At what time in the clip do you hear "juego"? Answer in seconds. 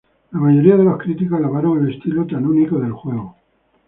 2.91-3.35